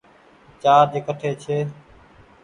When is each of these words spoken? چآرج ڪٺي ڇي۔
چآرج 0.61 0.93
ڪٺي 1.05 1.31
ڇي۔ 1.41 1.57